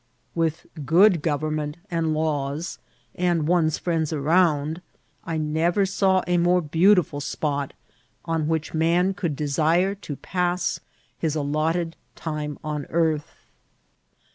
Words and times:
With 0.33 0.65
good 0.83 1.21
government 1.21 1.77
and 1.91 2.15
laws, 2.15 2.79
and 3.13 3.45
<me's 3.47 3.77
friends 3.77 4.11
around, 4.11 4.81
I 5.25 5.37
never 5.37 5.85
saw 5.85 6.23
a 6.25 6.39
more 6.39 6.59
beautiful 6.59 7.21
spot 7.21 7.73
on 8.25 8.47
which 8.47 8.73
man 8.73 9.13
could 9.13 9.35
desire 9.35 9.93
to 9.93 10.15
pass 10.15 10.79
his 11.19 11.35
allotted 11.35 11.97
time 12.15 12.57
on 12.63 12.85
earth. 12.89 13.31